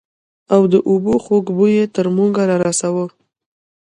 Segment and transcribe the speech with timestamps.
[0.53, 3.05] او د اوبو خوږ بوى يې تر موږ رارساوه.